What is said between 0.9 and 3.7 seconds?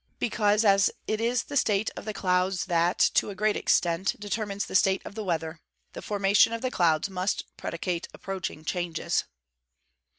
it is the state of the clouds that, to a great